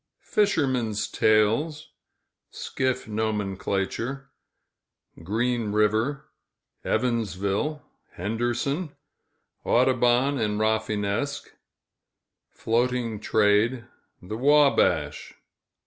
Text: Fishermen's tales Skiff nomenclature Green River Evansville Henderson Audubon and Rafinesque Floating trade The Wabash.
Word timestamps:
Fishermen's 0.25 1.07
tales 1.07 1.91
Skiff 2.49 3.07
nomenclature 3.07 4.31
Green 5.21 5.71
River 5.71 6.31
Evansville 6.83 7.83
Henderson 8.13 8.95
Audubon 9.63 10.39
and 10.39 10.59
Rafinesque 10.59 11.49
Floating 12.49 13.19
trade 13.19 13.85
The 14.23 14.37
Wabash. 14.39 15.35